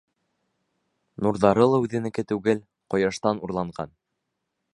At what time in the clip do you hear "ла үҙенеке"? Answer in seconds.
1.73-2.25